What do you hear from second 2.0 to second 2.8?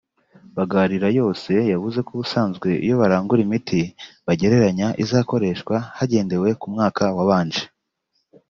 ko ubusanzwe